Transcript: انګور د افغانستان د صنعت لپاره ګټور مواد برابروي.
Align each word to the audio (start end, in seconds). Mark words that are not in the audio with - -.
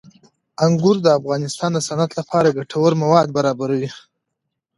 انګور 0.65 0.95
د 1.01 1.07
افغانستان 1.19 1.71
د 1.73 1.79
صنعت 1.87 2.11
لپاره 2.19 2.55
ګټور 2.57 2.91
مواد 3.03 3.27
برابروي. 3.37 3.89